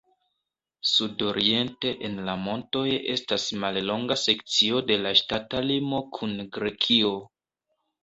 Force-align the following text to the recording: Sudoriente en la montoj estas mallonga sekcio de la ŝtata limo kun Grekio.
Sudoriente 0.91 1.91
en 2.09 2.15
la 2.31 2.35
montoj 2.47 2.83
estas 3.17 3.47
mallonga 3.67 4.19
sekcio 4.25 4.83
de 4.91 5.01
la 5.05 5.15
ŝtata 5.23 5.65
limo 5.71 6.05
kun 6.19 6.39
Grekio. 6.61 7.17